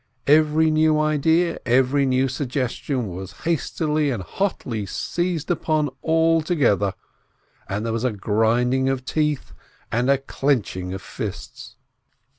[0.25, 6.95] Every new idea, every new suggestion was hastily and hotly seized upon by all together,
[7.69, 9.53] and there was a grinding of teeth
[9.91, 11.75] and a clenching of fists.